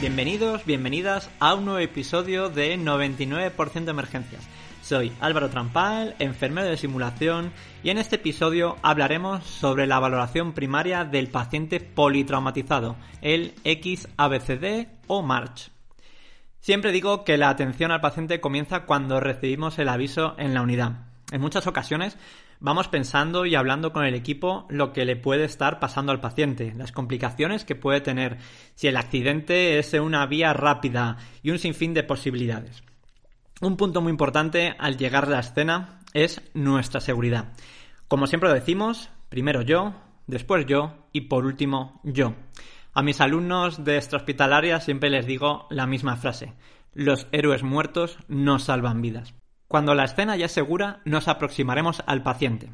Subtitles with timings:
[0.00, 4.48] Bienvenidos, bienvenidas a un nuevo episodio de 99% Emergencias.
[4.80, 11.04] Soy Álvaro Trampal, enfermero de simulación, y en este episodio hablaremos sobre la valoración primaria
[11.04, 15.68] del paciente politraumatizado, el XABCD o MARCH.
[16.60, 21.08] Siempre digo que la atención al paciente comienza cuando recibimos el aviso en la unidad.
[21.30, 22.16] En muchas ocasiones
[22.60, 26.74] vamos pensando y hablando con el equipo lo que le puede estar pasando al paciente,
[26.76, 28.38] las complicaciones que puede tener,
[28.74, 32.82] si el accidente es una vía rápida y un sinfín de posibilidades.
[33.60, 37.52] Un punto muy importante al llegar a la escena es nuestra seguridad.
[38.08, 39.94] Como siempre decimos, primero yo,
[40.26, 42.34] después yo y por último yo.
[42.92, 46.54] A mis alumnos de extrahospitalaria siempre les digo la misma frase.
[46.92, 49.34] Los héroes muertos no salvan vidas.
[49.70, 52.70] Cuando la escena ya es segura, nos aproximaremos al paciente.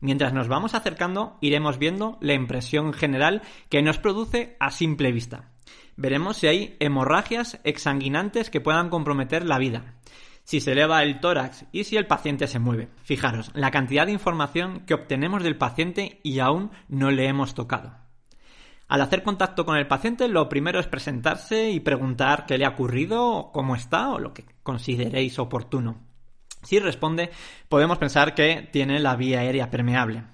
[0.00, 5.52] Mientras nos vamos acercando, iremos viendo la impresión general que nos produce a simple vista.
[5.96, 9.94] Veremos si hay hemorragias exsanguinantes que puedan comprometer la vida,
[10.42, 12.90] si se eleva el tórax y si el paciente se mueve.
[13.04, 17.96] Fijaros, la cantidad de información que obtenemos del paciente y aún no le hemos tocado.
[18.86, 22.74] Al hacer contacto con el paciente, lo primero es presentarse y preguntar qué le ha
[22.76, 26.03] ocurrido, cómo está o lo que consideréis oportuno.
[26.64, 27.30] Si responde,
[27.68, 30.24] podemos pensar que tiene la vía aérea permeable.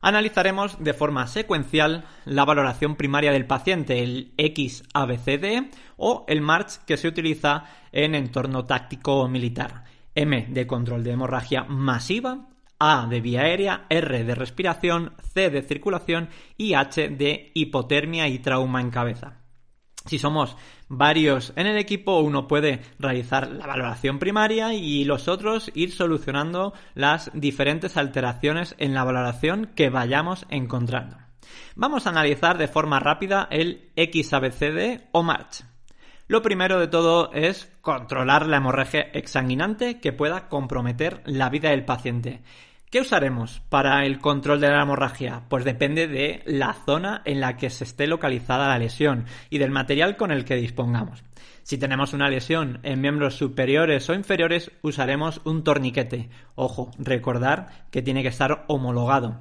[0.00, 6.98] Analizaremos de forma secuencial la valoración primaria del paciente, el XABCD o el MARCH que
[6.98, 9.84] se utiliza en entorno táctico militar.
[10.14, 15.62] M de control de hemorragia masiva, A de vía aérea, R de respiración, C de
[15.62, 19.43] circulación y H de hipotermia y trauma en cabeza.
[20.06, 20.54] Si somos
[20.88, 26.74] varios en el equipo, uno puede realizar la valoración primaria y los otros ir solucionando
[26.94, 31.16] las diferentes alteraciones en la valoración que vayamos encontrando.
[31.74, 35.64] Vamos a analizar de forma rápida el XABCD o MARCH.
[36.26, 41.86] Lo primero de todo es controlar la hemorragia exsanguinante que pueda comprometer la vida del
[41.86, 42.42] paciente.
[42.94, 45.42] ¿Qué usaremos para el control de la hemorragia?
[45.48, 49.72] Pues depende de la zona en la que se esté localizada la lesión y del
[49.72, 51.24] material con el que dispongamos.
[51.64, 56.30] Si tenemos una lesión en miembros superiores o inferiores, usaremos un torniquete.
[56.54, 59.40] Ojo, recordar que tiene que estar homologado.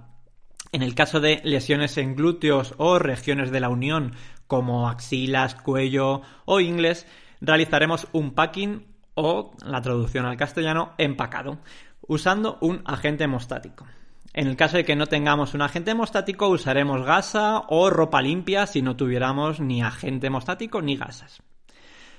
[0.72, 4.16] En el caso de lesiones en glúteos o regiones de la unión,
[4.48, 7.06] como axilas, cuello o ingles,
[7.40, 11.60] realizaremos un packing o, la traducción al castellano, empacado
[12.08, 13.86] usando un agente hemostático.
[14.34, 18.66] En el caso de que no tengamos un agente hemostático, usaremos gasa o ropa limpia
[18.66, 21.44] si no tuviéramos ni agente hemostático ni gasas.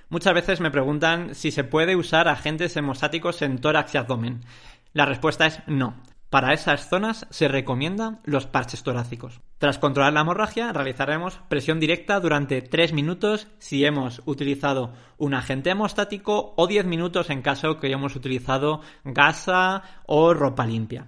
[0.08, 4.40] Muchas veces me preguntan si se puede usar agentes hemostáticos en tórax y abdomen.
[4.92, 5.94] La respuesta es no.
[6.34, 9.40] Para esas zonas se recomiendan los parches torácicos.
[9.58, 15.70] Tras controlar la hemorragia, realizaremos presión directa durante 3 minutos si hemos utilizado un agente
[15.70, 21.06] hemostático o 10 minutos en caso que hayamos utilizado gasa o ropa limpia.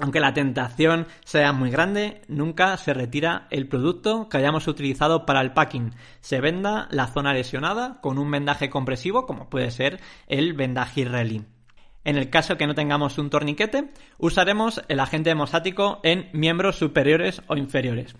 [0.00, 5.40] Aunque la tentación sea muy grande, nunca se retira el producto que hayamos utilizado para
[5.40, 5.96] el packing.
[6.20, 11.44] Se venda la zona lesionada con un vendaje compresivo, como puede ser el vendaje israelí.
[12.04, 17.42] En el caso que no tengamos un torniquete, usaremos el agente hemostático en miembros superiores
[17.46, 18.14] o inferiores.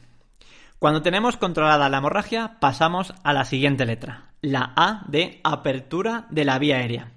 [0.79, 6.45] Cuando tenemos controlada la hemorragia, pasamos a la siguiente letra, la A de apertura de
[6.45, 7.13] la vía aérea.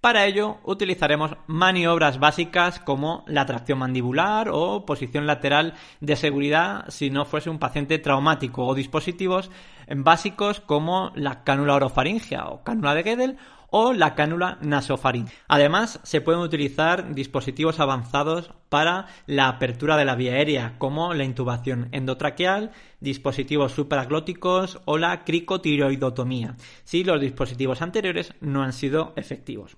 [0.00, 7.10] Para ello utilizaremos maniobras básicas como la tracción mandibular o posición lateral de seguridad si
[7.10, 9.50] no fuese un paciente traumático o dispositivos
[9.88, 13.38] básicos como la cánula orofaringia o cánula de Gödel
[13.70, 15.34] o la cánula nasofaríngea.
[15.48, 21.24] Además, se pueden utilizar dispositivos avanzados para la apertura de la vía aérea, como la
[21.24, 29.76] intubación endotraqueal, dispositivos supraglóticos o la cricotiroidotomía, si los dispositivos anteriores no han sido efectivos.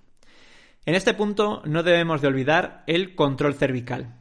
[0.86, 4.14] En este punto no debemos de olvidar el control cervical.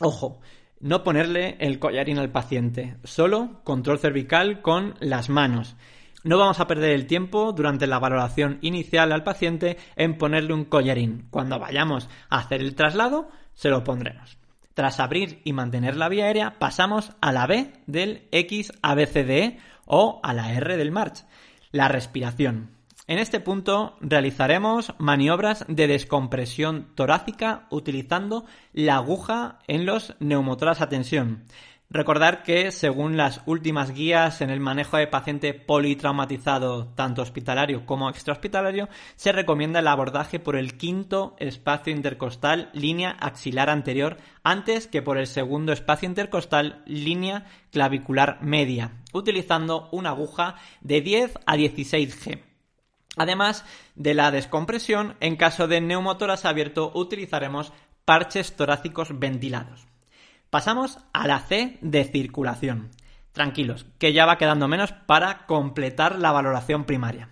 [0.00, 0.40] Ojo,
[0.80, 5.76] no ponerle el collarín al paciente, solo control cervical con las manos.
[6.22, 10.66] No vamos a perder el tiempo durante la valoración inicial al paciente en ponerle un
[10.66, 11.26] collarín.
[11.30, 14.36] Cuando vayamos a hacer el traslado, se lo pondremos.
[14.74, 20.34] Tras abrir y mantener la vía aérea, pasamos a la B del XABCDE o a
[20.34, 21.24] la R del March,
[21.72, 22.70] la respiración.
[23.06, 30.88] En este punto realizaremos maniobras de descompresión torácica utilizando la aguja en los neumotoras a
[30.88, 31.44] tensión.
[31.92, 38.08] Recordar que, según las últimas guías en el manejo de paciente politraumatizado, tanto hospitalario como
[38.08, 45.02] extrahospitalario, se recomienda el abordaje por el quinto espacio intercostal, línea axilar anterior, antes que
[45.02, 52.24] por el segundo espacio intercostal, línea clavicular media, utilizando una aguja de 10 a 16
[52.24, 52.40] G.
[53.16, 53.64] Además
[53.96, 57.72] de la descompresión, en caso de neumotoras abierto utilizaremos
[58.04, 59.89] parches torácicos ventilados.
[60.50, 62.90] Pasamos a la C de circulación.
[63.30, 67.28] Tranquilos, que ya va quedando menos para completar la valoración primaria.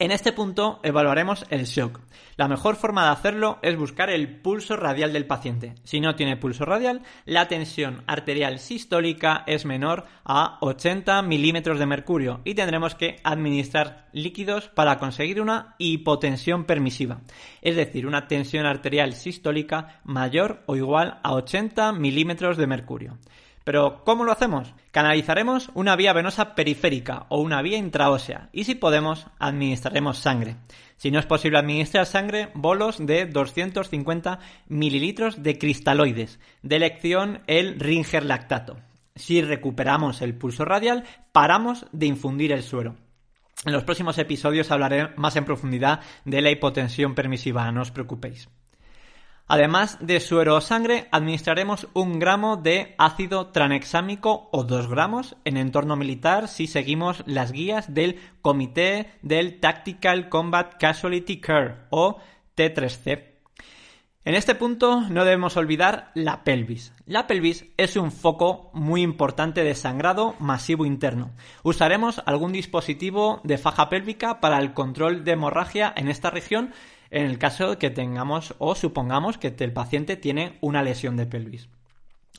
[0.00, 1.98] En este punto evaluaremos el shock.
[2.36, 5.74] La mejor forma de hacerlo es buscar el pulso radial del paciente.
[5.82, 11.86] Si no tiene pulso radial, la tensión arterial sistólica es menor a 80 milímetros de
[11.86, 17.22] mercurio y tendremos que administrar líquidos para conseguir una hipotensión permisiva,
[17.60, 23.18] es decir, una tensión arterial sistólica mayor o igual a 80 milímetros de mercurio.
[23.68, 24.72] Pero, ¿cómo lo hacemos?
[24.92, 30.56] Canalizaremos una vía venosa periférica o una vía intraósea y si podemos, administraremos sangre.
[30.96, 34.38] Si no es posible administrar sangre, bolos de 250
[34.68, 38.78] mililitros de cristaloides, de elección el Ringer lactato.
[39.14, 42.96] Si recuperamos el pulso radial, paramos de infundir el suero.
[43.66, 48.48] En los próximos episodios hablaré más en profundidad de la hipotensión permisiva, no os preocupéis.
[49.50, 55.56] Además de suero o sangre, administraremos un gramo de ácido tranexámico o dos gramos en
[55.56, 62.18] entorno militar si seguimos las guías del Comité del Tactical Combat Casualty Care o
[62.58, 63.24] T3C.
[64.26, 66.92] En este punto no debemos olvidar la pelvis.
[67.06, 71.30] La pelvis es un foco muy importante de sangrado masivo interno.
[71.62, 76.74] Usaremos algún dispositivo de faja pélvica para el control de hemorragia en esta región
[77.10, 81.68] en el caso que tengamos o supongamos que el paciente tiene una lesión de pelvis.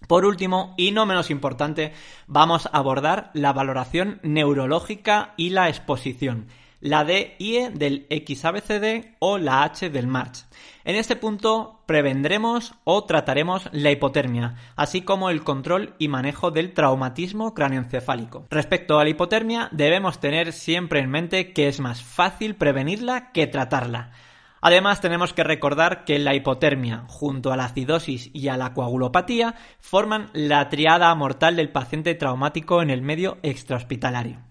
[0.08, 1.94] Por último, y no menos importante,
[2.28, 6.48] vamos a abordar la valoración neurológica y la exposición,
[6.80, 10.46] la DIE del XABCD o la H del MARCH.
[10.86, 16.74] En este punto prevendremos o trataremos la hipotermia, así como el control y manejo del
[16.74, 18.48] traumatismo cráneoencefálico.
[18.50, 23.46] Respecto a la hipotermia, debemos tener siempre en mente que es más fácil prevenirla que
[23.48, 24.14] tratarla.
[24.62, 29.56] Además, tenemos que recordar que la hipotermia, junto a la acidosis y a la coagulopatía,
[29.80, 34.50] forman la triada mortal del paciente traumático en el medio extrahospitalario.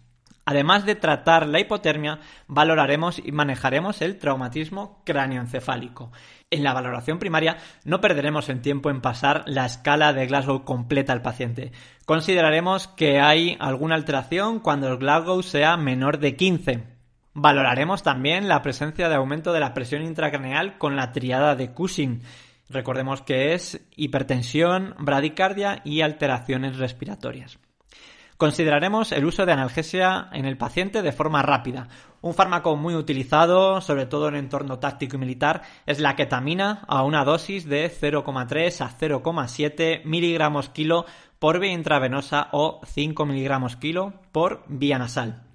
[0.49, 6.11] Además de tratar la hipotermia, valoraremos y manejaremos el traumatismo cráneoencefálico.
[6.51, 11.13] En la valoración primaria no perderemos el tiempo en pasar la escala de Glasgow completa
[11.13, 11.73] al paciente.
[12.07, 16.98] Consideraremos que hay alguna alteración cuando el Glasgow sea menor de 15,
[17.40, 22.20] Valoraremos también la presencia de aumento de la presión intracraneal con la triada de Cushing.
[22.69, 27.61] Recordemos que es hipertensión, bradicardia y alteraciones respiratorias.
[28.38, 31.87] Consideraremos el uso de analgesia en el paciente de forma rápida.
[32.23, 37.05] Un fármaco muy utilizado, sobre todo en entorno táctico y militar, es la ketamina a
[37.05, 41.06] una dosis de 0,3 a 0,7 miligramos kilo
[41.38, 45.48] por vía intravenosa o 5 miligramos kilo por vía nasal.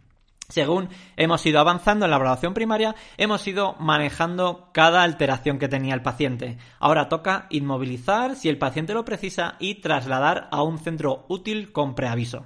[0.53, 5.95] Según hemos ido avanzando en la evaluación primaria, hemos ido manejando cada alteración que tenía
[5.95, 6.59] el paciente.
[6.77, 11.95] Ahora toca inmovilizar si el paciente lo precisa y trasladar a un centro útil con
[11.95, 12.45] preaviso.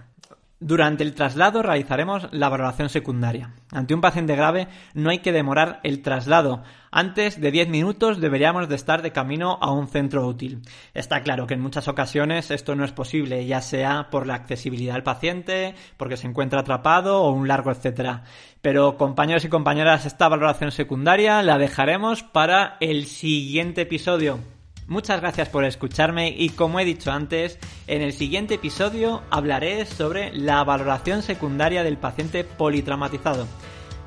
[0.60, 3.52] Durante el traslado realizaremos la valoración secundaria.
[3.72, 6.64] Ante un paciente grave no hay que demorar el traslado.
[6.90, 10.64] Antes de 10 minutos deberíamos de estar de camino a un centro útil.
[10.96, 14.96] Está claro que en muchas ocasiones esto no es posible, ya sea por la accesibilidad
[14.96, 18.24] del paciente, porque se encuentra atrapado o un largo etcétera.
[18.64, 24.40] Pero compañeros y compañeras, esta valoración secundaria la dejaremos para el siguiente episodio.
[24.88, 30.34] Muchas gracias por escucharme y como he dicho antes, en el siguiente episodio hablaré sobre
[30.34, 33.48] la valoración secundaria del paciente politraumatizado.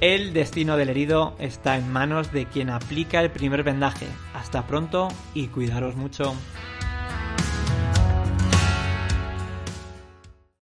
[0.00, 4.06] el destino del herido está en manos de quien aplica el primer vendaje.
[4.32, 6.34] Hasta pronto y cuidaros mucho.